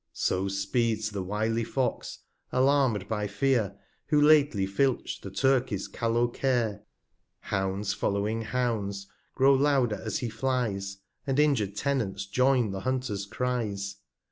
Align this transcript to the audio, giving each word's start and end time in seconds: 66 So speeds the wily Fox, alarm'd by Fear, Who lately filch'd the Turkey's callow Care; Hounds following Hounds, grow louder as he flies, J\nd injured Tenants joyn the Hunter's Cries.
66 0.13 0.19
So 0.27 0.47
speeds 0.47 1.09
the 1.11 1.21
wily 1.21 1.63
Fox, 1.63 2.23
alarm'd 2.51 3.07
by 3.07 3.27
Fear, 3.27 3.77
Who 4.07 4.19
lately 4.19 4.65
filch'd 4.65 5.21
the 5.21 5.29
Turkey's 5.29 5.87
callow 5.87 6.27
Care; 6.27 6.81
Hounds 7.41 7.93
following 7.93 8.41
Hounds, 8.41 9.05
grow 9.35 9.53
louder 9.53 10.01
as 10.03 10.17
he 10.17 10.29
flies, 10.29 10.97
J\nd 11.27 11.39
injured 11.39 11.75
Tenants 11.75 12.25
joyn 12.25 12.71
the 12.71 12.79
Hunter's 12.79 13.27
Cries. 13.27 13.97